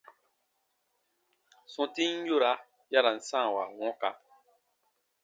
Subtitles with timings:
[1.73, 2.51] Sɔ̃tin yora
[2.91, 4.09] ya ra n sãawa wɔ̃ka.